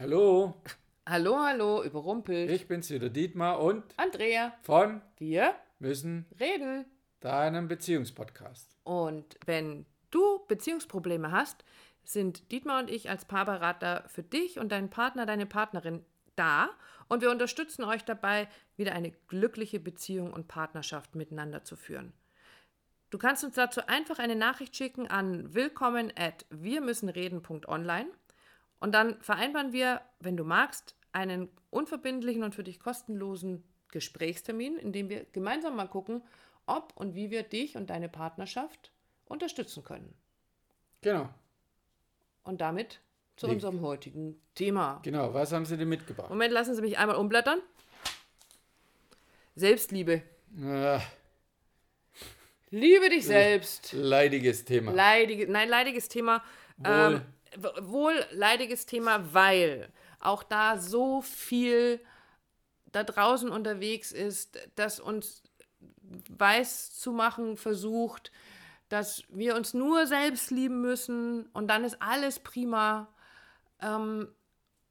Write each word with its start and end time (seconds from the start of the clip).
Hallo, 0.00 0.54
Hallo, 1.06 1.40
hallo, 1.40 1.82
überrumpelt. 1.84 2.50
ich 2.50 2.66
bin's 2.66 2.88
wieder, 2.88 3.10
Dietmar 3.10 3.60
und 3.60 3.84
Andrea, 3.98 4.54
von 4.62 5.02
wir 5.18 5.54
müssen 5.78 6.24
reden. 6.40 6.86
deinem 7.20 7.68
Beziehungspodcast. 7.68 8.78
Und 8.82 9.36
wenn 9.44 9.84
du 10.10 10.46
Beziehungsprobleme 10.48 11.32
hast, 11.32 11.66
sind 12.02 12.50
Dietmar 12.50 12.80
und 12.80 12.88
ich 12.88 13.10
als 13.10 13.26
Paarberater 13.26 14.04
für 14.06 14.22
dich 14.22 14.58
und 14.58 14.72
deinen 14.72 14.88
Partner, 14.88 15.26
deine 15.26 15.44
Partnerin 15.44 16.02
da 16.34 16.70
und 17.08 17.20
wir 17.20 17.30
unterstützen 17.30 17.84
euch 17.84 18.02
dabei, 18.02 18.48
wieder 18.78 18.94
eine 18.94 19.10
glückliche 19.28 19.80
Beziehung 19.80 20.32
und 20.32 20.48
Partnerschaft 20.48 21.14
miteinander 21.14 21.62
zu 21.62 21.76
führen. 21.76 22.14
Du 23.10 23.18
kannst 23.18 23.44
uns 23.44 23.54
dazu 23.54 23.86
einfach 23.86 24.18
eine 24.18 24.34
Nachricht 24.36 24.74
schicken 24.74 25.08
an 25.08 25.52
willkommen 25.52 26.10
at 26.16 26.46
wirmüssenreden.online 26.48 28.08
und 28.80 28.92
dann 28.92 29.20
vereinbaren 29.22 29.72
wir, 29.72 30.00
wenn 30.18 30.36
du 30.36 30.44
magst, 30.44 30.94
einen 31.12 31.48
unverbindlichen 31.70 32.42
und 32.42 32.54
für 32.54 32.64
dich 32.64 32.80
kostenlosen 32.80 33.62
Gesprächstermin, 33.88 34.76
in 34.76 34.92
dem 34.92 35.08
wir 35.08 35.24
gemeinsam 35.32 35.76
mal 35.76 35.88
gucken, 35.88 36.22
ob 36.66 36.92
und 36.96 37.14
wie 37.14 37.30
wir 37.30 37.42
dich 37.42 37.76
und 37.76 37.90
deine 37.90 38.08
Partnerschaft 38.08 38.92
unterstützen 39.26 39.82
können. 39.84 40.14
Genau, 41.02 41.28
Und 42.44 42.60
damit 42.60 43.00
zu 43.36 43.46
Leg- 43.46 43.54
unserem 43.54 43.80
heutigen 43.80 44.40
Thema. 44.54 45.00
genau. 45.02 45.32
Was 45.34 45.52
haben 45.52 45.64
sie 45.64 45.76
dir 45.76 45.86
mitgebracht? 45.86 46.28
Moment, 46.30 46.52
lassen 46.52 46.74
Sie 46.74 46.82
mich 46.82 46.98
einmal 46.98 47.16
umblättern. 47.16 47.60
Selbstliebe. 49.56 50.22
Äh, 50.60 50.98
Liebe 52.70 53.08
dich 53.10 53.26
selbst. 53.26 53.92
leidiges 53.92 54.64
Thema. 54.64 54.92
Leidige, 54.92 55.50
nein, 55.50 55.68
leidiges 55.68 56.08
Thema. 56.08 56.42
Wohl. 56.76 57.14
Ähm, 57.16 57.22
wohl 57.80 58.14
leidiges 58.32 58.86
Thema, 58.86 59.34
weil 59.34 59.90
auch 60.20 60.42
da 60.42 60.78
so 60.78 61.22
viel 61.22 62.00
da 62.92 63.04
draußen 63.04 63.50
unterwegs 63.50 64.12
ist, 64.12 64.58
das 64.74 65.00
uns 65.00 65.42
weiß 66.28 66.98
zu 66.98 67.12
machen 67.12 67.56
versucht, 67.56 68.32
dass 68.88 69.22
wir 69.28 69.54
uns 69.54 69.72
nur 69.74 70.06
selbst 70.06 70.50
lieben 70.50 70.80
müssen 70.80 71.46
und 71.52 71.68
dann 71.68 71.84
ist 71.84 72.02
alles 72.02 72.40
prima. 72.40 73.08
Ähm, 73.80 74.28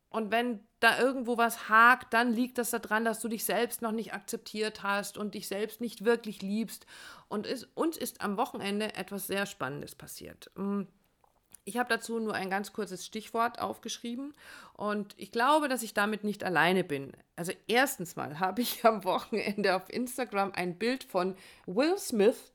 und 0.09 0.31
wenn 0.31 0.61
da 0.80 0.98
irgendwo 0.98 1.38
was 1.38 1.70
hakt, 1.70 2.14
dann 2.14 2.33
liegt 2.33 2.58
das 2.58 2.72
daran, 2.72 3.05
dass 3.05 3.20
du 3.20 3.28
dich 3.28 3.45
selbst 3.45 3.81
noch 3.81 3.92
nicht 3.92 4.14
akzeptiert 4.14 4.81
hast 4.81 5.17
und 5.17 5.36
dich 5.36 5.48
selbst 5.48 5.81
nicht 5.81 6.05
wirklich 6.05 6.42
liebst. 6.42 6.88
Und 7.28 7.45
es, 7.45 7.66
uns 7.76 7.98
ist 7.98 8.22
am 8.22 8.38
Wochenende 8.38 8.95
etwas 8.95 9.28
sehr 9.28 9.45
Spannendes 9.45 9.94
passiert. 9.95 10.50
Ich 11.70 11.78
habe 11.78 11.88
dazu 11.88 12.20
nur 12.20 12.34
ein 12.34 12.50
ganz 12.50 12.73
kurzes 12.73 13.06
Stichwort 13.06 13.59
aufgeschrieben 13.59 14.34
und 14.73 15.14
ich 15.17 15.31
glaube, 15.31 15.67
dass 15.67 15.84
ich 15.84 15.94
damit 15.94 16.23
nicht 16.23 16.44
alleine 16.44 16.84
bin. 16.84 17.11
Also 17.36 17.52
erstens 17.67 18.16
mal 18.16 18.39
habe 18.39 18.64
ich 18.64 18.84
am 18.86 19.03
Wochenende 19.03 19.76
auf 19.76 19.88
Instagram 19.88 20.52
ein 20.56 20.80
Bild 20.80 21.03
von 21.03 21.36
Will 21.67 21.95
Smith, 22.00 22.52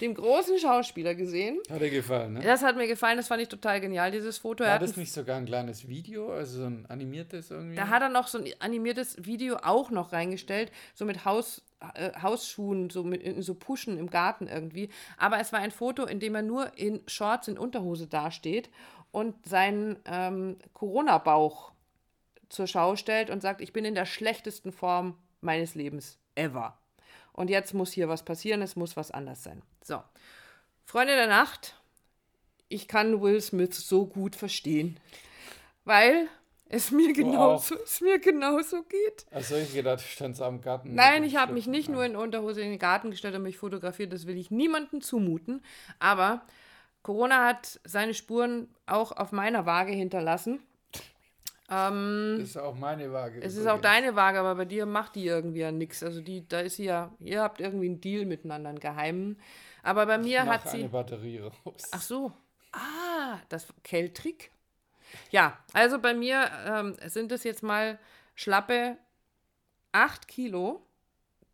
dem 0.00 0.14
großen 0.14 0.58
Schauspieler, 0.58 1.14
gesehen. 1.14 1.58
Hat 1.70 1.80
dir 1.80 1.90
gefallen, 1.90 2.34
ne? 2.34 2.40
Das 2.40 2.62
hat 2.62 2.76
mir 2.76 2.86
gefallen, 2.86 3.16
das 3.16 3.28
fand 3.28 3.42
ich 3.42 3.48
total 3.48 3.80
genial, 3.80 4.10
dieses 4.10 4.38
Foto. 4.38 4.64
Er 4.64 4.68
War 4.68 4.74
hat 4.76 4.82
das 4.82 4.96
nicht 4.96 5.12
sogar 5.12 5.36
ein 5.36 5.46
kleines 5.46 5.88
Video, 5.88 6.32
also 6.32 6.60
so 6.60 6.66
ein 6.66 6.86
animiertes 6.88 7.50
irgendwie? 7.50 7.76
Da 7.76 7.88
hat 7.88 8.02
er 8.02 8.08
noch 8.08 8.28
so 8.28 8.38
ein 8.38 8.46
animiertes 8.60 9.16
Video 9.24 9.56
auch 9.62 9.90
noch 9.90 10.12
reingestellt, 10.12 10.70
so 10.94 11.04
mit 11.04 11.24
Haus, 11.24 11.62
äh, 11.94 12.10
Hausschuhen, 12.20 12.90
so 12.90 13.02
mit 13.02 13.42
so 13.42 13.54
Puschen 13.54 13.98
im 13.98 14.10
Garten 14.10 14.46
irgendwie. 14.46 14.88
Aber 15.16 15.40
es 15.40 15.52
war 15.52 15.60
ein 15.60 15.70
Foto, 15.70 16.04
in 16.04 16.20
dem 16.20 16.34
er 16.34 16.42
nur 16.42 16.76
in 16.76 17.00
Shorts 17.06 17.48
in 17.48 17.58
Unterhose 17.58 18.06
dasteht 18.06 18.70
und 19.10 19.34
seinen 19.46 19.96
ähm, 20.04 20.56
Corona-Bauch 20.74 21.72
zur 22.48 22.66
Schau 22.66 22.96
stellt 22.96 23.30
und 23.30 23.42
sagt, 23.42 23.60
ich 23.60 23.72
bin 23.72 23.84
in 23.84 23.94
der 23.94 24.06
schlechtesten 24.06 24.72
Form 24.72 25.18
meines 25.40 25.74
Lebens 25.74 26.18
ever. 26.34 26.78
Und 27.38 27.50
jetzt 27.50 27.72
muss 27.72 27.92
hier 27.92 28.08
was 28.08 28.24
passieren, 28.24 28.62
es 28.62 28.74
muss 28.74 28.96
was 28.96 29.12
anders 29.12 29.44
sein. 29.44 29.62
So. 29.84 30.02
Freunde 30.84 31.14
der 31.14 31.28
Nacht, 31.28 31.76
ich 32.68 32.88
kann 32.88 33.22
Will 33.22 33.40
Smith 33.40 33.76
so 33.76 34.06
gut 34.06 34.34
verstehen, 34.34 34.98
weil 35.84 36.26
es 36.68 36.90
mir 36.90 37.12
genauso, 37.12 37.76
es 37.76 38.00
mir 38.00 38.18
genauso 38.18 38.82
geht. 38.82 39.24
Also 39.30 39.54
ich 39.54 39.72
gedacht, 39.72 40.00
stand 40.00 40.40
am 40.40 40.60
Garten. 40.60 40.96
Nein, 40.96 41.22
ich 41.22 41.36
habe 41.36 41.52
mich 41.52 41.68
nicht 41.68 41.88
nur 41.88 42.04
in 42.04 42.16
Unterhose 42.16 42.60
in 42.60 42.70
den 42.70 42.78
Garten 42.80 43.12
gestellt 43.12 43.36
und 43.36 43.44
mich 43.44 43.58
fotografiert, 43.58 44.12
das 44.12 44.26
will 44.26 44.36
ich 44.36 44.50
niemandem 44.50 45.00
zumuten. 45.00 45.62
Aber 46.00 46.42
Corona 47.04 47.46
hat 47.46 47.78
seine 47.84 48.14
Spuren 48.14 48.66
auch 48.86 49.12
auf 49.12 49.30
meiner 49.30 49.64
Waage 49.64 49.92
hinterlassen. 49.92 50.58
Ähm, 51.70 52.36
Das 52.40 52.50
ist 52.50 52.56
auch 52.56 52.74
meine 52.74 53.12
Waage. 53.12 53.40
es 53.42 53.56
ist 53.56 53.66
auch 53.66 53.80
deine 53.80 54.16
Waage, 54.16 54.40
aber 54.40 54.54
bei 54.54 54.64
dir 54.64 54.86
macht 54.86 55.14
die 55.16 55.26
irgendwie 55.26 55.60
ja 55.60 55.70
nichts. 55.72 56.02
Also 56.02 56.20
die, 56.22 56.46
da 56.48 56.60
ist 56.60 56.76
sie 56.76 56.84
ja, 56.84 57.12
ihr 57.20 57.42
habt 57.42 57.60
irgendwie 57.60 57.86
einen 57.88 58.00
Deal 58.00 58.24
miteinander, 58.24 58.70
einen 58.70 58.80
geheimen. 58.80 59.38
Aber 59.82 60.06
bei 60.06 60.18
mir 60.18 60.44
Mach 60.44 60.54
hat 60.54 60.70
sie. 60.70 60.78
eine 60.80 60.88
Batterie 60.88 61.38
raus. 61.40 61.82
Ach 61.92 62.00
so. 62.02 62.32
Ah, 62.72 63.38
das 63.48 63.66
Kelltrick. 63.84 64.50
Ja, 65.30 65.58
also 65.72 65.98
bei 65.98 66.14
mir 66.14 66.50
ähm, 66.66 66.96
sind 67.06 67.32
es 67.32 67.44
jetzt 67.44 67.62
mal 67.62 67.98
schlappe 68.34 68.98
8 69.92 70.28
Kilo, 70.28 70.82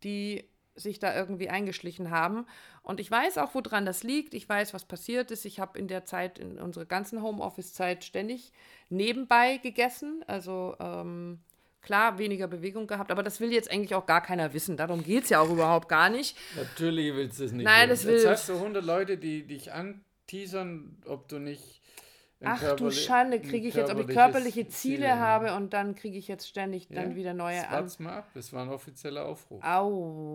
die 0.03 0.43
sich 0.75 0.99
da 0.99 1.15
irgendwie 1.15 1.49
eingeschlichen 1.49 2.11
haben. 2.11 2.45
Und 2.83 2.99
ich 2.99 3.09
weiß 3.09 3.37
auch, 3.37 3.53
woran 3.55 3.85
das 3.85 4.03
liegt. 4.03 4.33
Ich 4.33 4.47
weiß, 4.47 4.73
was 4.73 4.85
passiert 4.85 5.31
ist. 5.31 5.45
Ich 5.45 5.59
habe 5.59 5.79
in 5.79 5.87
der 5.87 6.05
Zeit, 6.05 6.37
in 6.39 6.59
unserer 6.59 6.85
ganzen 6.85 7.21
Homeoffice-Zeit, 7.21 8.03
ständig 8.03 8.51
nebenbei 8.89 9.57
gegessen. 9.57 10.23
Also 10.27 10.75
ähm, 10.79 11.39
klar, 11.81 12.17
weniger 12.17 12.47
Bewegung 12.47 12.87
gehabt. 12.87 13.09
Aber 13.11 13.23
das 13.23 13.39
will 13.39 13.51
jetzt 13.53 13.71
eigentlich 13.71 13.95
auch 13.95 14.05
gar 14.05 14.21
keiner 14.21 14.53
wissen. 14.53 14.75
Darum 14.77 15.03
geht 15.03 15.23
es 15.23 15.29
ja 15.29 15.39
auch 15.39 15.49
überhaupt 15.49 15.87
gar 15.89 16.09
nicht. 16.09 16.37
Natürlich 16.55 17.13
willst 17.15 17.39
du 17.39 17.45
es 17.45 17.51
nicht. 17.51 17.63
Nein, 17.65 17.89
wissen. 17.89 18.07
das 18.07 18.13
Jetzt 18.15 18.23
will- 18.23 18.31
hast 18.31 18.49
du 18.49 18.53
100 18.55 18.83
Leute, 18.83 19.17
die 19.17 19.43
dich 19.47 19.71
anteasern, 19.71 20.97
ob 21.05 21.27
du 21.27 21.39
nicht. 21.39 21.81
Ach 22.43 22.75
du 22.75 22.91
Schande, 22.91 23.39
kriege 23.39 23.67
ich 23.67 23.75
jetzt, 23.75 23.89
ob 23.91 23.99
ich 23.99 24.07
körperliche 24.07 24.67
Ziele 24.67 25.05
Ziel 25.05 25.11
habe 25.15 25.53
und 25.55 25.73
dann 25.73 25.95
kriege 25.95 26.17
ich 26.17 26.27
jetzt 26.27 26.47
ständig 26.47 26.87
dann 26.89 27.11
Ja, 27.11 27.15
wieder 27.15 27.33
neue 27.33 27.61
das 27.71 27.99
an. 27.99 28.05
mal 28.05 28.13
ab. 28.17 28.29
Das 28.33 28.51
war 28.53 28.63
ein 28.63 28.69
offizieller 28.69 29.25
Aufruf. 29.25 29.63
Au, 29.63 29.89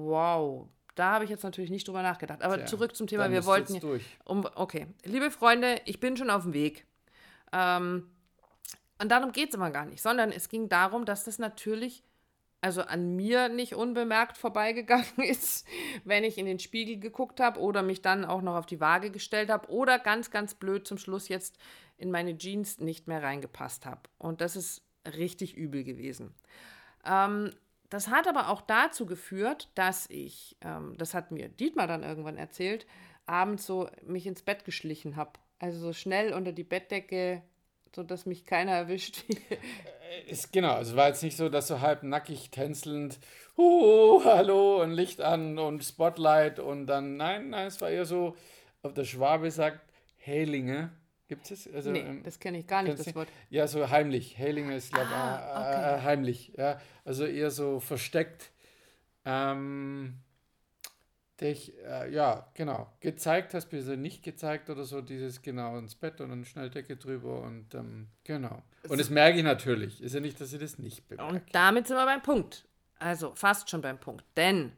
wow. 0.06 0.68
Da 0.94 1.12
habe 1.12 1.24
ich 1.24 1.30
jetzt 1.30 1.44
natürlich 1.44 1.70
nicht 1.70 1.86
drüber 1.86 2.02
nachgedacht. 2.02 2.42
Aber 2.42 2.56
Tja, 2.56 2.66
zurück 2.66 2.96
zum 2.96 3.06
Thema. 3.06 3.24
dann 3.24 3.32
Wir 3.32 3.44
wollten. 3.44 3.74
jetzt 3.74 3.82
durch. 3.82 4.04
Um, 4.24 4.44
okay. 4.54 4.86
Liebe 5.04 5.30
Freunde, 5.30 5.80
ich 5.84 6.00
bin 6.00 6.16
schon 6.16 6.30
auf 6.30 6.42
dem 6.42 6.52
Weg. 6.52 6.86
Ähm, 7.52 8.10
und 9.00 9.08
darum 9.10 9.32
geht 9.32 9.50
es 9.50 9.54
aber 9.54 9.70
gar 9.70 9.86
nicht, 9.86 10.02
sondern 10.02 10.30
es 10.32 10.48
ging 10.48 10.68
darum, 10.68 11.04
dass 11.04 11.24
das 11.24 11.38
natürlich, 11.38 12.02
also 12.60 12.82
an 12.82 13.16
mir 13.16 13.48
nicht 13.48 13.74
unbemerkt 13.74 14.36
vorbeigegangen 14.36 15.06
ist, 15.16 15.66
wenn 16.04 16.24
ich 16.24 16.38
in 16.38 16.46
den 16.46 16.58
Spiegel 16.58 16.98
geguckt 16.98 17.40
habe 17.40 17.60
oder 17.60 17.82
mich 17.82 18.02
dann 18.02 18.24
auch 18.24 18.42
noch 18.42 18.56
auf 18.56 18.66
die 18.66 18.80
Waage 18.80 19.10
gestellt 19.10 19.50
habe 19.50 19.70
oder 19.70 19.98
ganz, 19.98 20.30
ganz 20.30 20.54
blöd 20.54 20.86
zum 20.86 20.98
Schluss 20.98 21.28
jetzt 21.28 21.58
in 21.96 22.10
meine 22.10 22.36
Jeans 22.36 22.78
nicht 22.78 23.08
mehr 23.08 23.22
reingepasst 23.22 23.86
habe. 23.86 24.02
Und 24.18 24.40
das 24.40 24.56
ist 24.56 24.82
richtig 25.16 25.56
übel 25.56 25.84
gewesen. 25.84 26.34
Ähm, 27.04 27.50
das 27.88 28.08
hat 28.08 28.28
aber 28.28 28.48
auch 28.48 28.60
dazu 28.60 29.06
geführt, 29.06 29.68
dass 29.74 30.08
ich, 30.10 30.56
ähm, 30.60 30.94
das 30.96 31.14
hat 31.14 31.30
mir 31.30 31.48
Dietmar 31.48 31.86
dann 31.86 32.02
irgendwann 32.02 32.36
erzählt, 32.36 32.86
abends 33.26 33.66
so 33.66 33.88
mich 34.06 34.26
ins 34.26 34.42
Bett 34.42 34.64
geschlichen 34.64 35.16
habe. 35.16 35.32
Also 35.58 35.78
so 35.78 35.92
schnell 35.92 36.32
unter 36.32 36.52
die 36.52 36.64
Bettdecke, 36.64 37.42
sodass 37.94 38.26
mich 38.26 38.44
keiner 38.44 38.72
erwischt. 38.72 39.24
Ist, 40.26 40.52
genau, 40.52 40.74
also 40.74 40.96
war 40.96 41.08
jetzt 41.08 41.22
nicht 41.22 41.36
so, 41.36 41.48
dass 41.48 41.68
so 41.68 41.80
halb 41.80 42.02
nackig 42.02 42.50
tänzelnd, 42.50 43.18
uh, 43.56 44.22
hallo 44.24 44.82
und 44.82 44.92
Licht 44.92 45.20
an 45.20 45.58
und 45.58 45.84
Spotlight 45.84 46.58
und 46.58 46.86
dann, 46.86 47.16
nein, 47.16 47.50
nein, 47.50 47.66
es 47.66 47.80
war 47.80 47.90
eher 47.90 48.04
so, 48.04 48.36
ob 48.82 48.94
der 48.94 49.04
Schwabe 49.04 49.50
sagt, 49.50 49.80
Hälinge, 50.16 50.90
gibt 51.28 51.50
es? 51.50 51.72
Also, 51.72 51.90
nee, 51.90 52.00
ähm, 52.00 52.22
das 52.24 52.38
kenne 52.40 52.58
ich 52.58 52.66
gar 52.66 52.82
nicht, 52.82 52.98
das 52.98 53.14
Wort. 53.14 53.28
Ja, 53.50 53.66
so 53.66 53.88
heimlich. 53.88 54.36
Hälinge 54.36 54.74
ist, 54.76 54.92
glaube 54.92 55.08
ich, 55.08 55.14
Ah, 55.16 55.38
äh, 55.38 55.94
okay. 55.94 55.98
äh, 55.98 56.02
heimlich. 56.02 56.52
Ja, 56.56 56.80
also 57.04 57.24
eher 57.24 57.50
so 57.50 57.80
versteckt. 57.80 58.50
Ähm, 59.24 60.14
dich, 61.40 61.72
äh, 61.84 62.12
ja, 62.12 62.48
genau, 62.54 62.92
gezeigt 63.00 63.54
hast, 63.54 63.66
bist 63.66 63.88
du 63.88 63.96
nicht 63.96 64.22
gezeigt 64.22 64.70
oder 64.70 64.84
so, 64.84 65.00
dieses 65.00 65.42
genau 65.42 65.78
ins 65.78 65.94
Bett 65.94 66.20
und 66.20 66.30
dann 66.30 66.44
schnell 66.44 66.70
Decke 66.70 66.96
drüber 66.96 67.42
und 67.42 67.74
ähm, 67.74 68.08
genau. 68.24 68.62
Und 68.88 69.00
das 69.00 69.10
merke 69.10 69.38
ich 69.38 69.44
natürlich. 69.44 70.02
Ist 70.02 70.14
ja 70.14 70.20
nicht, 70.20 70.40
dass 70.40 70.52
ich 70.52 70.60
das 70.60 70.78
nicht 70.78 71.08
bemerke. 71.08 71.34
Und 71.34 71.42
damit 71.52 71.86
sind 71.86 71.96
wir 71.96 72.06
beim 72.06 72.22
Punkt. 72.22 72.66
Also 72.98 73.32
fast 73.34 73.70
schon 73.70 73.80
beim 73.80 73.98
Punkt. 73.98 74.24
Denn 74.36 74.72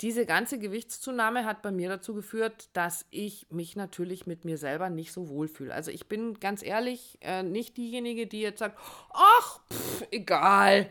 diese 0.00 0.26
ganze 0.26 0.58
Gewichtszunahme 0.58 1.44
hat 1.44 1.62
bei 1.62 1.70
mir 1.70 1.88
dazu 1.88 2.12
geführt, 2.12 2.68
dass 2.72 3.06
ich 3.10 3.46
mich 3.50 3.76
natürlich 3.76 4.26
mit 4.26 4.44
mir 4.44 4.58
selber 4.58 4.90
nicht 4.90 5.12
so 5.12 5.28
wohlfühle. 5.28 5.72
Also 5.72 5.90
ich 5.90 6.08
bin 6.08 6.40
ganz 6.40 6.62
ehrlich 6.62 7.18
äh, 7.20 7.42
nicht 7.42 7.76
diejenige, 7.76 8.26
die 8.26 8.40
jetzt 8.40 8.58
sagt, 8.58 8.78
ach, 9.12 9.60
pff, 9.72 10.06
egal, 10.10 10.90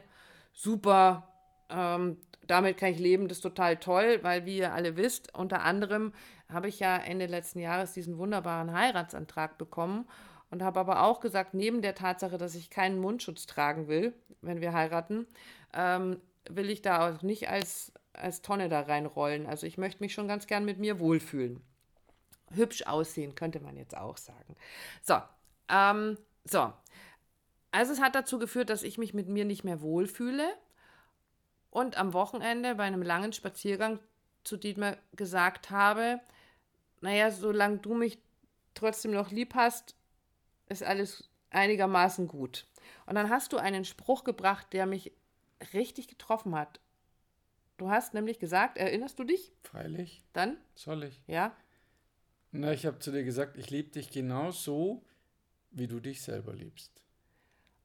super, 0.53 1.27
ähm, 1.69 2.17
damit 2.47 2.77
kann 2.77 2.91
ich 2.91 2.99
leben, 2.99 3.27
das 3.27 3.37
ist 3.37 3.43
total 3.43 3.77
toll, 3.77 4.19
weil 4.23 4.45
wie 4.45 4.57
ihr 4.57 4.73
alle 4.73 4.97
wisst, 4.97 5.33
unter 5.35 5.63
anderem 5.63 6.13
habe 6.49 6.67
ich 6.67 6.79
ja 6.79 6.97
Ende 6.97 7.27
letzten 7.27 7.59
Jahres 7.59 7.93
diesen 7.93 8.17
wunderbaren 8.17 8.73
Heiratsantrag 8.73 9.57
bekommen 9.57 10.07
und 10.49 10.61
habe 10.63 10.79
aber 10.79 11.03
auch 11.03 11.19
gesagt, 11.21 11.53
neben 11.53 11.81
der 11.81 11.95
Tatsache, 11.95 12.37
dass 12.37 12.55
ich 12.55 12.69
keinen 12.69 12.99
Mundschutz 12.99 13.45
tragen 13.45 13.87
will, 13.87 14.13
wenn 14.41 14.61
wir 14.61 14.73
heiraten, 14.73 15.27
ähm, 15.73 16.19
will 16.49 16.69
ich 16.69 16.81
da 16.81 17.09
auch 17.09 17.21
nicht 17.21 17.49
als, 17.49 17.93
als 18.13 18.41
Tonne 18.41 18.67
da 18.67 18.81
reinrollen. 18.81 19.45
Also 19.45 19.65
ich 19.65 19.77
möchte 19.77 20.03
mich 20.03 20.13
schon 20.13 20.27
ganz 20.27 20.47
gern 20.47 20.65
mit 20.65 20.79
mir 20.79 20.99
wohlfühlen. 20.99 21.61
Hübsch 22.53 22.83
aussehen, 22.85 23.35
könnte 23.35 23.61
man 23.61 23.77
jetzt 23.77 23.95
auch 23.95 24.17
sagen. 24.17 24.55
So, 25.01 25.15
ähm, 25.69 26.17
so. 26.43 26.73
Also 27.71 27.93
es 27.93 28.01
hat 28.01 28.15
dazu 28.15 28.37
geführt, 28.37 28.69
dass 28.69 28.83
ich 28.83 28.97
mich 28.97 29.13
mit 29.13 29.29
mir 29.29 29.45
nicht 29.45 29.63
mehr 29.63 29.81
wohlfühle 29.81 30.49
und 31.71 31.97
am 31.97 32.13
Wochenende 32.13 32.75
bei 32.75 32.83
einem 32.83 33.01
langen 33.01 33.33
Spaziergang 33.33 33.99
zu 34.43 34.57
Dietmar 34.57 34.97
gesagt 35.13 35.71
habe, 35.71 36.19
naja, 36.99 37.31
solange 37.31 37.79
du 37.79 37.95
mich 37.95 38.19
trotzdem 38.75 39.11
noch 39.11 39.31
lieb 39.31 39.55
hast, 39.55 39.95
ist 40.67 40.83
alles 40.83 41.29
einigermaßen 41.49 42.27
gut. 42.27 42.67
Und 43.05 43.15
dann 43.15 43.29
hast 43.29 43.53
du 43.53 43.57
einen 43.57 43.85
Spruch 43.85 44.23
gebracht, 44.23 44.67
der 44.73 44.85
mich 44.85 45.11
richtig 45.73 46.07
getroffen 46.07 46.55
hat. 46.55 46.79
Du 47.77 47.89
hast 47.89 48.13
nämlich 48.13 48.37
gesagt, 48.37 48.77
erinnerst 48.77 49.17
du 49.17 49.23
dich? 49.23 49.51
Freilich. 49.63 50.23
Dann? 50.33 50.57
Soll 50.75 51.03
ich? 51.03 51.23
Ja. 51.25 51.55
Na, 52.51 52.73
ich 52.73 52.85
habe 52.85 52.99
zu 52.99 53.11
dir 53.11 53.23
gesagt, 53.23 53.57
ich 53.57 53.69
liebe 53.69 53.89
dich 53.89 54.11
genau 54.11 54.51
so, 54.51 55.03
wie 55.71 55.87
du 55.87 55.99
dich 55.99 56.21
selber 56.21 56.53
liebst. 56.53 57.01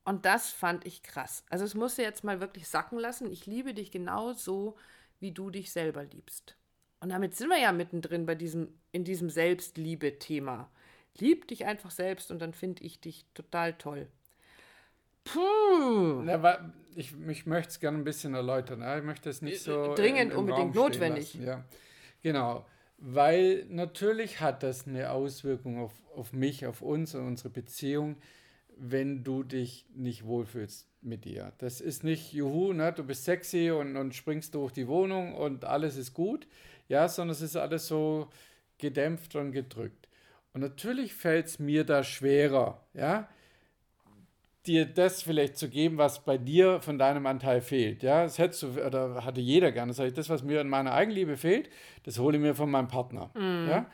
Und 0.07 0.25
das 0.25 0.51
fand 0.51 0.87
ich 0.87 1.03
krass. 1.03 1.45
Also 1.51 1.65
es 1.65 1.75
musste 1.75 2.01
jetzt 2.01 2.23
mal 2.23 2.41
wirklich 2.41 2.69
sacken 2.69 2.97
lassen. 2.97 3.31
Ich 3.31 3.45
liebe 3.45 3.75
dich 3.75 3.91
genau 3.91 4.33
so, 4.33 4.77
wie 5.19 5.33
du 5.33 5.51
dich 5.51 5.73
selber 5.73 6.05
liebst. 6.05 6.57
Und 7.01 7.09
damit 7.09 7.35
sind 7.35 7.49
wir 7.49 7.59
ja 7.59 7.73
mittendrin 7.73 8.25
bei 8.25 8.37
diesem, 8.37 8.69
in 8.93 9.03
diesem 9.03 9.31
Selbstliebe-Thema. 9.31 10.71
Lieb 11.19 11.49
dich 11.49 11.65
einfach 11.65 11.91
selbst 11.91 12.31
und 12.31 12.41
dann 12.41 12.55
finde 12.55 12.85
ich 12.85 13.01
dich 13.01 13.27
total 13.35 13.73
toll. 13.75 14.07
Puh. 15.25 16.23
Ja, 16.25 16.73
ich, 16.95 17.13
ich 17.27 17.45
möchte 17.45 17.71
es 17.71 17.81
gerne 17.81 17.99
ein 17.99 18.05
bisschen 18.05 18.35
erläutern. 18.35 18.83
Ich 18.99 19.05
möchte 19.05 19.29
es 19.29 19.43
nicht 19.43 19.61
so. 19.61 19.93
Dringend, 19.97 20.35
unbedingt 20.35 20.77
notwendig. 20.77 21.35
Ja, 21.35 21.65
genau. 22.23 22.65
Weil 22.99 23.67
natürlich 23.69 24.41
hat 24.41 24.63
das 24.63 24.87
eine 24.87 25.11
Auswirkung 25.11 25.81
auf, 25.81 25.93
auf 26.15 26.33
mich, 26.33 26.65
auf 26.65 26.81
uns 26.81 27.15
und 27.17 27.27
unsere 27.27 27.51
Beziehung, 27.51 28.17
wenn 28.77 29.25
du 29.25 29.43
dich 29.43 29.87
nicht 29.95 30.25
wohlfühlst 30.25 30.87
mit 31.01 31.25
dir. 31.25 31.53
Das 31.59 31.81
ist 31.81 32.05
nicht, 32.05 32.33
juhu, 32.33 32.73
ne, 32.73 32.93
du 32.93 33.05
bist 33.05 33.25
sexy 33.25 33.71
und, 33.71 33.97
und 33.97 34.15
springst 34.15 34.55
durch 34.55 34.73
die 34.73 34.87
Wohnung 34.87 35.35
und 35.35 35.65
alles 35.65 35.97
ist 35.97 36.15
gut, 36.15 36.47
ja, 36.89 37.09
sondern 37.09 37.33
es 37.33 37.41
ist 37.41 37.57
alles 37.57 37.87
so 37.87 38.29
gedämpft 38.79 39.35
und 39.37 39.53
gedrückt. 39.53 40.09
Und 40.53 40.61
natürlich 40.61 41.15
fällt 41.15 41.47
es 41.47 41.59
mir 41.59 41.85
da 41.85 42.03
schwerer, 42.03 42.83
ja, 42.95 43.29
dir 44.67 44.85
das 44.85 45.23
vielleicht 45.23 45.57
zu 45.57 45.69
geben, 45.69 45.97
was 45.97 46.25
bei 46.25 46.39
dir 46.39 46.81
von 46.81 46.99
deinem 46.99 47.27
Anteil 47.27 47.61
fehlt. 47.61 48.03
Ja, 48.03 48.25
das 48.25 48.39
hättest 48.39 48.63
du, 48.63 48.85
oder 48.85 49.25
hatte 49.25 49.41
jeder 49.41 49.71
gerne. 49.73 49.91
Das, 49.91 49.99
heißt, 50.01 50.19
das, 50.19 50.29
was 50.29 50.43
mir 50.43 50.61
in 50.61 50.69
meiner 50.69 50.93
Eigenliebe 50.93 51.37
fehlt, 51.37 51.71
das 52.03 52.19
hole 52.19 52.37
ich 52.37 52.43
mir 52.43 52.55
von 52.55 52.71
meinem 52.71 52.89
Partner. 52.89 53.31
Mm. 53.35 53.69
Ja? 53.69 53.87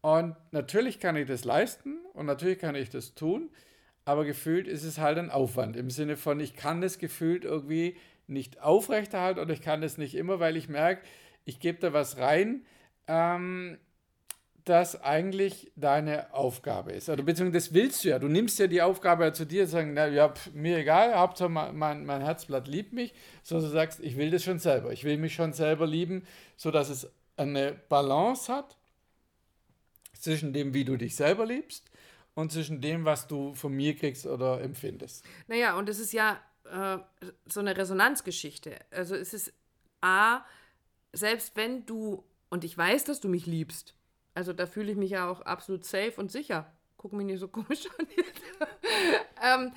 Und 0.00 0.36
natürlich 0.50 1.00
kann 1.00 1.16
ich 1.16 1.26
das 1.26 1.44
leisten 1.44 1.98
und 2.12 2.26
natürlich 2.26 2.58
kann 2.58 2.74
ich 2.74 2.90
das 2.90 3.14
tun, 3.14 3.50
aber 4.06 4.24
gefühlt 4.24 4.68
ist 4.68 4.84
es 4.84 4.98
halt 4.98 5.18
ein 5.18 5.30
Aufwand 5.30 5.76
im 5.76 5.90
Sinne 5.90 6.16
von, 6.16 6.38
ich 6.38 6.54
kann 6.54 6.80
das 6.80 6.98
gefühlt 6.98 7.44
irgendwie 7.44 7.96
nicht 8.28 8.62
aufrechterhalten 8.62 9.40
oder 9.40 9.52
ich 9.52 9.60
kann 9.60 9.80
das 9.80 9.98
nicht 9.98 10.14
immer, 10.14 10.38
weil 10.38 10.56
ich 10.56 10.68
merke, 10.68 11.02
ich 11.44 11.58
gebe 11.58 11.78
da 11.80 11.92
was 11.92 12.16
rein, 12.16 12.64
ähm, 13.08 13.78
das 14.64 15.02
eigentlich 15.02 15.72
deine 15.74 16.32
Aufgabe 16.34 16.92
ist. 16.92 17.08
Oder 17.08 17.24
beziehungsweise 17.24 17.66
das 17.66 17.74
willst 17.74 18.04
du 18.04 18.08
ja. 18.08 18.18
Du 18.20 18.28
nimmst 18.28 18.58
ja 18.60 18.68
die 18.68 18.80
Aufgabe 18.80 19.32
zu 19.32 19.44
dir, 19.44 19.66
sagen, 19.66 19.92
na, 19.94 20.06
ja, 20.06 20.28
pf, 20.28 20.52
mir 20.54 20.78
egal, 20.78 21.16
Hauptsache 21.16 21.48
mein, 21.48 21.76
mein, 21.76 22.06
mein 22.06 22.22
Herzblatt 22.22 22.68
liebt 22.68 22.92
mich, 22.92 23.12
sondern 23.42 23.70
du 23.70 23.72
sagst, 23.72 24.00
ich 24.00 24.16
will 24.16 24.30
das 24.30 24.44
schon 24.44 24.60
selber. 24.60 24.92
Ich 24.92 25.02
will 25.02 25.18
mich 25.18 25.34
schon 25.34 25.52
selber 25.52 25.86
lieben, 25.86 26.24
sodass 26.56 26.90
es 26.90 27.10
eine 27.36 27.72
Balance 27.88 28.52
hat 28.52 28.76
zwischen 30.12 30.52
dem, 30.52 30.74
wie 30.74 30.84
du 30.84 30.96
dich 30.96 31.16
selber 31.16 31.44
liebst 31.44 31.90
und 32.36 32.52
zwischen 32.52 32.80
dem, 32.80 33.04
was 33.04 33.26
du 33.26 33.54
von 33.54 33.72
mir 33.72 33.96
kriegst 33.96 34.26
oder 34.26 34.60
empfindest. 34.60 35.24
Naja, 35.48 35.76
und 35.76 35.88
es 35.88 35.98
ist 35.98 36.12
ja 36.12 36.38
äh, 36.64 36.98
so 37.46 37.60
eine 37.60 37.76
Resonanzgeschichte. 37.76 38.78
Also 38.90 39.16
es 39.16 39.34
ist 39.34 39.52
A, 40.02 40.44
selbst 41.12 41.56
wenn 41.56 41.86
du, 41.86 42.22
und 42.50 42.62
ich 42.62 42.76
weiß, 42.76 43.04
dass 43.04 43.20
du 43.20 43.28
mich 43.28 43.46
liebst, 43.46 43.96
also 44.34 44.52
da 44.52 44.66
fühle 44.66 44.92
ich 44.92 44.98
mich 44.98 45.10
ja 45.12 45.28
auch 45.28 45.40
absolut 45.40 45.84
safe 45.86 46.12
und 46.18 46.30
sicher. 46.30 46.70
Guck 46.98 47.14
mich 47.14 47.26
nicht 47.26 47.40
so 47.40 47.48
komisch 47.48 47.86
an. 47.98 48.06
ähm, 49.42 49.72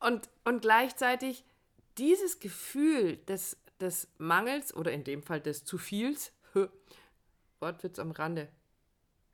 und, 0.00 0.30
und 0.44 0.62
gleichzeitig 0.62 1.44
dieses 1.98 2.40
Gefühl 2.40 3.18
des, 3.28 3.58
des 3.80 4.08
Mangels 4.16 4.74
oder 4.74 4.92
in 4.92 5.04
dem 5.04 5.22
Fall 5.22 5.42
des 5.42 5.64
zu 5.64 5.76
viels, 5.76 6.32
Wortwitz 7.60 7.98
am 7.98 8.12
Rande. 8.12 8.48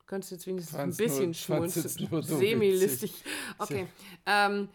Du 0.04 0.08
könntest 0.08 0.32
jetzt 0.32 0.46
wenigstens 0.46 0.78
ein 0.78 0.94
bisschen 0.94 1.32
schmunzeln. 1.32 1.88
So 2.22 2.36
Semi-listig. 2.36 3.24
Okay. 3.56 3.86
Ähm, 4.26 4.68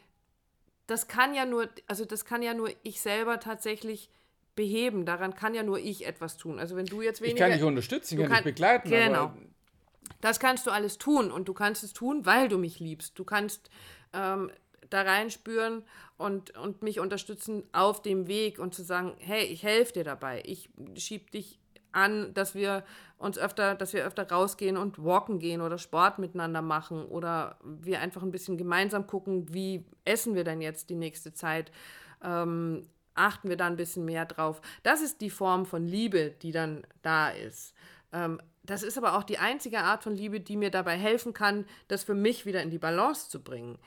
das 0.88 1.08
kann 1.08 1.36
ja 1.36 1.46
nur, 1.46 1.70
also 1.86 2.04
das 2.04 2.26
kann 2.26 2.42
ja 2.42 2.56
nur 2.56 2.72
ich 2.82 3.00
selber 3.00 3.40
tatsächlich 3.40 4.10
beheben. 4.56 5.06
Daran 5.06 5.36
kann 5.36 5.54
ja 5.54 5.62
nur 5.62 5.78
ich 5.78 6.08
etwas 6.08 6.38
tun. 6.38 6.58
Also 6.58 6.76
wenn 6.76 6.88
du 6.88 7.04
jetzt 7.04 7.22
weniger. 7.22 7.36
Ich 7.36 7.40
kann 7.40 7.52
dich 7.52 7.64
unterstützen, 7.64 8.20
ich 8.20 8.26
kann 8.26 8.38
dich 8.38 8.44
begleiten. 8.56 8.90
Genau. 8.90 9.32
Das 10.20 10.40
kannst 10.40 10.66
du 10.66 10.72
alles 10.72 10.98
tun 10.98 11.32
und 11.32 11.48
du 11.48 11.54
kannst 11.54 11.84
es 11.84 11.94
tun, 11.94 12.26
weil 12.26 12.50
du 12.50 12.58
mich 12.58 12.80
liebst. 12.80 13.20
Du 13.20 13.24
kannst 13.24 13.70
ähm, 14.14 14.50
da 14.90 15.04
reinspüren 15.04 15.84
und, 16.18 16.58
und 16.58 16.82
mich 16.82 17.00
unterstützen 17.00 17.64
auf 17.72 18.02
dem 18.02 18.28
Weg 18.28 18.58
und 18.58 18.74
zu 18.74 18.82
sagen, 18.82 19.16
hey, 19.20 19.46
ich 19.46 19.62
helfe 19.62 19.94
dir 19.94 20.04
dabei. 20.04 20.42
Ich 20.44 20.72
schieb 20.96 21.30
dich 21.30 21.59
an, 21.92 22.34
dass 22.34 22.56
wir 22.56 22.84
uns 23.18 23.38
öfter, 23.38 23.76
dass 23.76 23.94
wir 23.94 24.06
öfter 24.06 24.30
rausgehen 24.30 24.78
und 24.78 25.04
walken 25.04 25.40
gehen 25.40 25.62
oder 25.62 25.78
Sport 25.78 26.20
miteinander 26.20 26.62
machen 26.62 27.06
oder 27.06 27.58
wir 27.64 28.00
einfach 28.00 28.24
ein 28.24 28.32
bisschen 28.32 28.58
gemeinsam 28.58 29.08
gucken, 29.08 29.54
wie 29.54 29.86
essen 30.06 30.36
wir 30.36 30.44
denn 30.44 30.62
jetzt 30.62 30.90
die 30.90 30.96
nächste 30.96 31.34
Zeit. 31.34 31.72
Ähm, 32.24 32.88
achten 33.16 33.50
wir 33.50 33.58
da 33.58 33.68
ein 33.68 33.76
bisschen 33.76 34.06
mehr 34.06 34.26
drauf. 34.26 34.62
Das 34.84 35.02
ist 35.02 35.22
die 35.22 35.30
Form 35.30 35.66
von 35.66 35.86
Liebe, 35.86 36.32
die 36.42 36.52
dann 36.52 36.86
da 37.02 37.30
ist. 37.30 37.74
Ähm, 38.14 38.42
das 38.64 38.84
ist 38.84 38.98
aber 38.98 39.18
auch 39.18 39.24
die 39.24 39.40
einzige 39.40 39.80
Art 39.80 40.04
von 40.04 40.16
Liebe, 40.16 40.40
die 40.40 40.56
mir 40.56 40.70
dabei 40.70 40.96
helfen 40.96 41.34
kann, 41.34 41.66
das 41.88 42.04
für 42.04 42.14
mich 42.14 42.46
wieder 42.46 42.62
in 42.62 42.70
die 42.70 42.78
Balance 42.78 43.30
zu 43.30 43.44
bringen. 43.44 43.78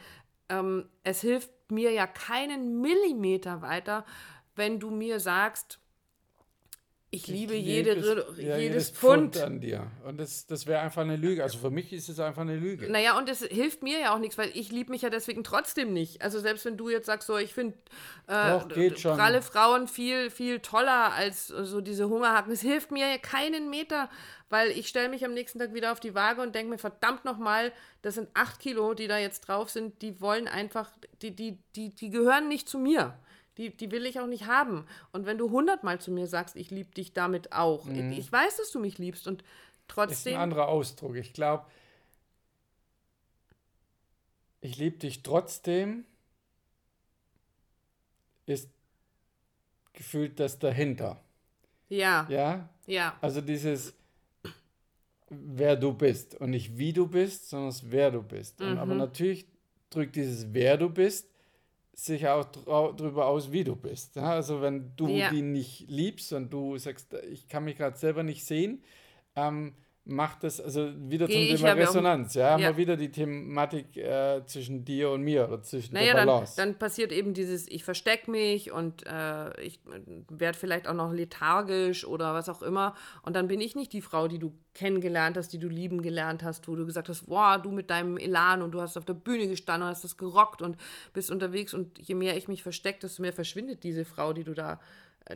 Ähm, 0.49 0.89
es 1.05 1.21
hilft 1.21 1.51
mir 1.71 1.93
ja 1.93 2.07
keinen 2.07 2.81
Millimeter 2.81 3.63
weiter, 3.63 4.05
wenn 4.55 4.81
du 4.81 4.91
mir 4.91 5.21
sagst, 5.21 5.79
ich, 7.15 7.27
liebe 7.27 7.55
jede, 7.55 7.95
ja, 8.39 8.57
jedes, 8.57 8.89
Pfund. 8.89 9.37
Pfund. 9.37 9.45
an 9.45 9.61
dir. 9.61 9.91
Und 10.07 10.19
das, 10.19 10.47
das 10.47 10.67
wäre 10.67 10.81
einfach 10.81 11.03
eine 11.03 11.17
Lüge. 11.17 11.43
Also 11.43 11.59
für 11.59 11.69
mich 11.69 11.93
ist 11.93 12.09
es 12.09 12.19
einfach 12.19 12.41
eine 12.41 12.57
Lüge. 12.57 12.91
Naja, 12.91 13.19
und 13.19 13.29
es 13.29 13.41
hilft 13.45 13.83
mir 13.83 14.01
ja 14.01 14.15
auch 14.15 14.19
nichts, 14.19 14.39
weil 14.39 14.51
ich 14.55 14.73
liebe 14.73 14.91
mich 14.91 15.03
ja 15.03 15.11
deswegen 15.11 15.45
trotzdem 15.45 15.93
nicht. 15.93 16.23
Also 16.23 16.41
selbst 16.41 16.65
wenn 16.65 16.79
du 16.79 16.89
jetzt 16.89 17.05
sagst, 17.05 17.27
so, 17.27 17.37
ich 17.37 17.53
finde 17.53 17.77
äh, 18.29 18.59
pralle 19.03 19.43
Frauen 19.43 19.89
viel, 19.89 20.31
viel 20.31 20.61
toller 20.61 21.13
als 21.13 21.49
so 21.49 21.83
diese 21.83 22.09
Hungerhaken. 22.09 22.51
Es 22.51 22.63
hilft 22.63 22.91
mir 22.91 23.07
ja 23.07 23.19
keinen 23.19 23.69
Meter, 23.69 24.09
weil 24.49 24.71
ich 24.71 24.89
stelle 24.89 25.11
mich 25.11 25.23
am 25.27 25.35
nächsten 25.35 25.59
Tag 25.59 25.75
wieder 25.75 25.93
auf 25.93 26.01
die 26.01 26.15
Waage 26.15 26.41
und 26.41 26.55
denke 26.55 26.71
mir, 26.71 26.79
verdammt 26.79 27.27
nochmal, 27.27 27.73
das 28.01 28.15
sind 28.15 28.31
acht 28.33 28.59
Kilo, 28.59 28.95
die 28.95 29.07
da 29.07 29.19
jetzt 29.19 29.43
drauf 29.49 29.69
sind, 29.69 30.01
die 30.01 30.19
wollen 30.23 30.49
einfach, 30.49 30.91
die, 31.21 31.37
die, 31.37 31.59
die, 31.77 31.91
die 31.91 32.09
gehören 32.09 32.49
nicht 32.49 32.71
zu 32.71 32.79
mir. 32.79 33.19
Die, 33.59 33.77
die 33.77 33.91
will 33.91 34.07
ich 34.07 34.19
auch 34.19 34.27
nicht 34.27 34.47
haben. 34.47 34.87
Und 35.13 35.27
wenn 35.27 35.37
du 35.37 35.51
hundertmal 35.51 36.01
zu 36.01 36.11
mir 36.11 36.27
sagst, 36.27 36.57
ich 36.57 36.71
liebe 36.71 36.93
dich 36.95 37.13
damit 37.13 37.53
auch, 37.53 37.85
mhm. 37.85 38.13
ich, 38.13 38.33
weiß, 38.33 38.57
dass 38.57 38.71
du 38.71 38.79
mich 38.79 38.99
liebst 38.99 39.29
und 39.29 39.45
trotzdem. 39.89 40.33
Ist 40.33 40.37
ein 40.39 40.43
anderer 40.43 40.69
Ausdruck. 40.69 41.17
Ich 41.17 41.35
glaube, 41.35 41.67
ich 44.63 44.79
liebe 44.79 44.97
dich 44.97 45.23
trotzdem, 45.23 46.05
ist 48.47 48.71
gefühlt 49.93 50.41
das 50.41 50.59
dahinter. 50.59 51.23
Ja. 51.89 52.27
Ja? 52.31 52.69
Ja. 52.87 53.19
Also 53.21 53.43
dieses, 53.43 53.93
wer 55.29 55.77
du 55.77 55.93
bist 55.93 56.37
und 56.37 56.51
nicht 56.51 56.79
wie 56.79 56.93
du 56.93 57.07
bist, 57.07 57.51
sondern 57.51 57.75
wer 57.85 58.11
du 58.11 58.23
bist. 58.23 58.61
Mhm. 58.61 58.67
Und, 58.67 58.79
aber 58.79 58.95
natürlich 58.95 59.47
drückt 59.91 60.17
dieses 60.17 60.55
wer 60.55 60.79
du 60.79 60.89
bist 60.89 61.32
sich 61.93 62.27
auch 62.27 62.45
darüber 62.45 63.27
aus, 63.27 63.53
wie 63.53 63.65
du 63.65 63.77
bist. 63.77 64.17
Also 64.17 64.63
wenn 64.63 64.97
du 64.97 65.09
ja. 65.09 65.31
die 65.31 65.43
nicht 65.43 65.89
liebst 65.89 66.33
und 66.33 66.51
du 66.53 66.79
sagst, 66.79 67.15
ich 67.31 67.49
kann 67.49 67.65
mich 67.65 67.77
gerade 67.77 67.97
selber 67.97 68.23
nicht 68.23 68.45
sehen, 68.45 68.83
ähm, 69.37 69.75
macht 70.05 70.43
es, 70.43 70.61
also 70.61 70.91
wieder 71.09 71.29
zum 71.29 71.37
ich 71.37 71.55
Thema 71.61 71.75
Resonanz, 71.75 72.35
ja, 72.35 72.51
haben 72.51 72.63
Ja. 72.63 72.71
wir 72.71 72.77
wieder 72.77 72.97
die 72.97 73.13
Thematik 73.13 73.97
äh, 73.97 74.43
zwischen 74.47 74.85
dir 74.85 75.11
und 75.11 75.23
mir 75.23 75.47
oder 75.47 75.63
zwischen 75.63 75.95
Naja, 75.95 76.07
der 76.07 76.15
dann, 76.17 76.27
Balance. 76.27 76.57
dann 76.57 76.77
passiert 76.77 77.13
eben 77.13 77.35
dieses, 77.35 77.69
ich 77.69 77.85
verstecke 77.85 78.29
mich 78.29 78.73
und 78.73 79.07
äh, 79.07 79.61
ich 79.63 79.79
werde 80.29 80.59
vielleicht 80.59 80.89
auch 80.89 80.95
noch 80.95 81.13
lethargisch 81.13 82.05
oder 82.05 82.35
was 82.35 82.49
auch 82.49 82.63
immer. 82.63 82.95
Und 83.23 83.37
dann 83.37 83.47
bin 83.47 83.61
ich 83.61 83.77
nicht 83.77 83.93
die 83.93 84.03
Frau, 84.03 84.27
die 84.27 84.41
du 84.41 84.53
kennengelernt 84.75 85.37
hast, 85.37 85.53
die 85.53 85.59
du 85.61 85.69
lieben 85.69 86.03
gelernt 86.03 86.43
hast, 86.43 86.67
wo 86.67 86.75
du 86.75 86.85
gesagt 86.85 87.09
hast, 87.09 87.29
wow, 87.29 87.63
du 87.63 87.71
mit 87.71 87.89
deinem 87.89 88.17
Elan 88.17 88.63
und 88.63 88.73
du 88.73 88.81
hast 88.81 88.97
auf 88.97 89.05
der 89.05 89.15
Bühne 89.15 89.47
gestanden 89.47 89.87
und 89.87 89.95
hast 89.95 90.03
das 90.03 90.17
gerockt 90.17 90.63
und 90.63 90.77
bist 91.13 91.31
unterwegs. 91.31 91.75
Und 91.75 91.99
je 92.01 92.17
mehr 92.17 92.37
ich 92.37 92.49
mich 92.49 92.65
verstecke, 92.65 92.99
desto 93.01 93.23
mehr 93.23 93.33
verschwindet 93.33 93.85
diese 93.85 94.05
Frau, 94.05 94.33
die 94.33 94.43
du 94.43 94.53
da 94.55 94.81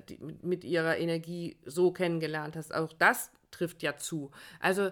die, 0.09 0.19
mit- 0.19 0.43
mit 0.45 0.65
ihrer 0.65 0.97
Energie 0.99 1.57
so 1.65 1.93
kennengelernt 1.93 2.57
hast. 2.57 2.75
Auch 2.75 2.93
das 2.93 3.31
trifft 3.51 3.83
ja 3.83 3.97
zu. 3.97 4.31
Also 4.61 4.91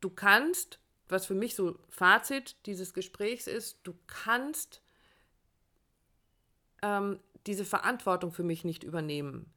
du 0.00 0.10
kannst, 0.10 0.78
was 1.08 1.26
für 1.26 1.34
mich 1.34 1.54
so 1.54 1.78
Fazit 1.88 2.56
dieses 2.66 2.94
Gesprächs 2.94 3.46
ist, 3.46 3.78
du 3.84 3.94
kannst 4.06 4.82
ähm, 6.82 7.20
diese 7.46 7.64
Verantwortung 7.64 8.32
für 8.32 8.42
mich 8.42 8.64
nicht 8.64 8.84
übernehmen. 8.84 9.52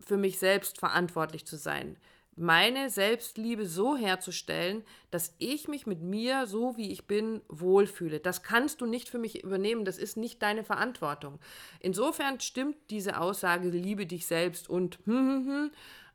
Für 0.00 0.16
mich 0.16 0.38
selbst 0.38 0.78
verantwortlich 0.78 1.46
zu 1.46 1.56
sein. 1.56 1.96
Meine 2.38 2.90
Selbstliebe 2.90 3.64
so 3.64 3.96
herzustellen, 3.96 4.84
dass 5.10 5.34
ich 5.38 5.68
mich 5.68 5.86
mit 5.86 6.02
mir, 6.02 6.46
so 6.46 6.76
wie 6.76 6.92
ich 6.92 7.06
bin, 7.06 7.40
wohlfühle. 7.48 8.20
Das 8.20 8.42
kannst 8.42 8.82
du 8.82 8.86
nicht 8.86 9.08
für 9.08 9.18
mich 9.18 9.42
übernehmen. 9.42 9.86
Das 9.86 9.96
ist 9.96 10.18
nicht 10.18 10.42
deine 10.42 10.62
Verantwortung. 10.62 11.38
Insofern 11.80 12.38
stimmt 12.40 12.76
diese 12.90 13.18
Aussage, 13.18 13.70
liebe 13.70 14.04
dich 14.04 14.26
selbst 14.26 14.68
und 14.68 14.98
hm, 15.06 15.14
hm, 15.16 15.46
hm, 15.46 15.70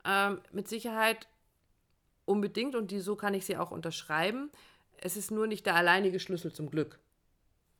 ähm, 0.05 0.41
mit 0.51 0.67
Sicherheit 0.67 1.27
unbedingt 2.25 2.75
und 2.75 2.91
die, 2.91 2.99
so 2.99 3.15
kann 3.15 3.33
ich 3.33 3.45
sie 3.45 3.57
auch 3.57 3.71
unterschreiben. 3.71 4.51
Es 4.97 5.17
ist 5.17 5.31
nur 5.31 5.47
nicht 5.47 5.65
der 5.65 5.75
alleinige 5.75 6.19
Schlüssel 6.19 6.53
zum 6.53 6.69
Glück. 6.69 6.99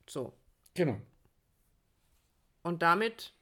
So. 0.08 0.32
genau. 0.74 1.00
Und 2.64 2.82
damit 2.82 3.32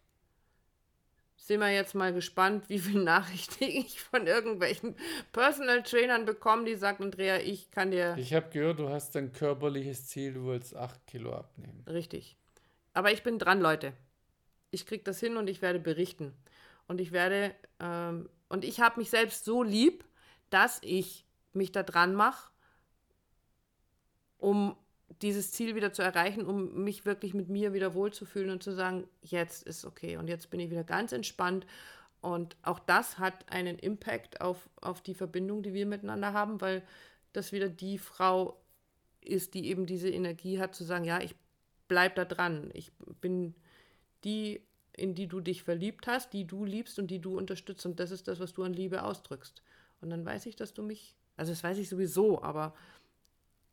sind 1.46 1.60
wir 1.60 1.70
jetzt 1.70 1.94
mal 1.94 2.12
gespannt, 2.12 2.68
wie 2.68 2.78
viele 2.78 3.02
Nachrichten 3.04 3.64
ich 3.64 4.00
von 4.00 4.26
irgendwelchen 4.26 4.94
Personal 5.32 5.82
Trainern 5.82 6.24
bekomme, 6.24 6.64
die 6.64 6.76
sagen, 6.76 7.04
Andrea, 7.04 7.38
ich 7.38 7.70
kann 7.70 7.90
dir. 7.90 8.14
Ich 8.18 8.34
habe 8.34 8.50
gehört, 8.50 8.78
du 8.78 8.88
hast 8.88 9.16
ein 9.16 9.32
körperliches 9.32 10.06
Ziel, 10.06 10.34
du 10.34 10.44
wolltest 10.44 10.76
8 10.76 11.06
Kilo 11.06 11.32
abnehmen. 11.34 11.84
Richtig. 11.86 12.36
Aber 12.92 13.12
ich 13.12 13.22
bin 13.22 13.38
dran, 13.38 13.60
Leute. 13.60 13.92
Ich 14.70 14.86
kriege 14.86 15.02
das 15.02 15.18
hin 15.18 15.36
und 15.36 15.48
ich 15.48 15.62
werde 15.62 15.80
berichten. 15.80 16.34
Und 16.86 17.00
ich 17.00 17.12
werde, 17.12 17.54
ähm, 17.78 18.28
und 18.48 18.64
ich 18.64 18.80
habe 18.80 19.00
mich 19.00 19.10
selbst 19.10 19.44
so 19.44 19.62
lieb, 19.62 20.04
dass 20.50 20.78
ich 20.82 21.24
mich 21.52 21.72
da 21.72 21.82
dran 21.82 22.14
mache, 22.14 22.50
um 24.38 24.76
dieses 25.22 25.52
Ziel 25.52 25.74
wieder 25.74 25.92
zu 25.92 26.02
erreichen, 26.02 26.46
um 26.46 26.84
mich 26.84 27.04
wirklich 27.04 27.34
mit 27.34 27.48
mir 27.48 27.72
wieder 27.72 27.94
wohlzufühlen 27.94 28.50
und 28.50 28.62
zu 28.62 28.72
sagen, 28.72 29.06
jetzt 29.22 29.66
ist 29.66 29.84
okay 29.84 30.16
und 30.16 30.28
jetzt 30.28 30.50
bin 30.50 30.60
ich 30.60 30.70
wieder 30.70 30.84
ganz 30.84 31.12
entspannt. 31.12 31.66
Und 32.20 32.56
auch 32.62 32.78
das 32.78 33.18
hat 33.18 33.50
einen 33.50 33.78
Impact 33.78 34.40
auf, 34.40 34.68
auf 34.80 35.00
die 35.00 35.14
Verbindung, 35.14 35.62
die 35.62 35.74
wir 35.74 35.86
miteinander 35.86 36.32
haben, 36.32 36.60
weil 36.60 36.82
das 37.32 37.52
wieder 37.52 37.68
die 37.68 37.98
Frau 37.98 38.60
ist, 39.20 39.54
die 39.54 39.68
eben 39.68 39.86
diese 39.86 40.10
Energie 40.10 40.60
hat, 40.60 40.74
zu 40.74 40.84
sagen, 40.84 41.04
ja, 41.04 41.20
ich 41.20 41.34
bleib 41.88 42.14
da 42.14 42.24
dran. 42.24 42.70
Ich 42.74 42.92
bin 43.20 43.54
die, 44.24 44.60
in 44.96 45.14
die 45.14 45.26
du 45.26 45.40
dich 45.40 45.62
verliebt 45.62 46.06
hast, 46.06 46.32
die 46.32 46.46
du 46.46 46.64
liebst 46.64 46.98
und 46.98 47.08
die 47.10 47.20
du 47.20 47.36
unterstützt. 47.36 47.86
Und 47.86 48.00
das 48.00 48.10
ist 48.10 48.28
das, 48.28 48.38
was 48.38 48.52
du 48.52 48.62
an 48.62 48.74
Liebe 48.74 49.02
ausdrückst. 49.02 49.62
Und 50.00 50.10
dann 50.10 50.24
weiß 50.24 50.46
ich, 50.46 50.56
dass 50.56 50.74
du 50.74 50.82
mich, 50.82 51.16
also 51.36 51.52
das 51.52 51.64
weiß 51.64 51.78
ich 51.78 51.88
sowieso, 51.88 52.42
aber 52.42 52.74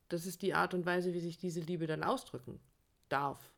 das 0.09 0.25
ist 0.25 0.41
die 0.41 0.53
Art 0.53 0.73
und 0.73 0.85
Weise, 0.85 1.13
wie 1.13 1.19
sich 1.19 1.37
diese 1.37 1.59
Liebe 1.59 1.87
dann 1.87 2.03
ausdrücken 2.03 2.59
darf. 3.09 3.51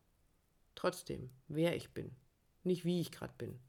Trotzdem, 0.75 1.29
wer 1.48 1.75
ich 1.75 1.91
bin, 1.91 2.15
nicht 2.63 2.86
wie 2.86 3.01
ich 3.01 3.12
gerade 3.12 3.34
bin. 3.38 3.60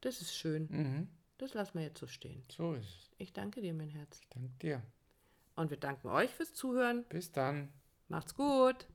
Das 0.00 0.20
ist 0.20 0.34
schön. 0.34 0.68
Mhm. 0.70 1.08
Das 1.38 1.54
lassen 1.54 1.78
wir 1.78 1.84
jetzt 1.84 2.00
so 2.00 2.06
stehen. 2.06 2.42
So 2.48 2.74
ist 2.74 2.84
es. 2.84 3.10
Ich 3.18 3.32
danke 3.32 3.60
dir, 3.60 3.74
mein 3.74 3.90
Herz. 3.90 4.20
Dank 4.30 4.58
dir. 4.60 4.82
Und 5.56 5.70
wir 5.70 5.78
danken 5.78 6.08
euch 6.08 6.30
fürs 6.30 6.54
Zuhören. 6.54 7.04
Bis 7.08 7.32
dann. 7.32 7.72
Macht's 8.08 8.34
gut. 8.34 8.86